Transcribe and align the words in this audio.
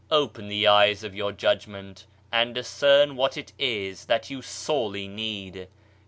Open 0.09 0.47
the 0.47 0.65
eyes 0.65 1.03
of 1.03 1.13
your 1.13 1.31
judgment 1.31 2.07
and 2.31 2.55
discern 2.55 3.15
what 3.15 3.37
it 3.37 3.53
is 3.59 4.05
that 4.05 4.31
you 4.31 4.41
sorely 4.41 5.07
need. 5.07 5.67